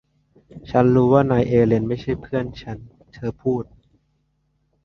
[0.69, 2.77] ฉันรู้ว่านายเอลีนไม่ใช่เพื่อนฉัน
[3.13, 3.63] เธอพูด